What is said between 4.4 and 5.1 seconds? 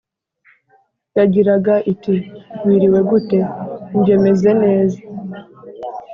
neza!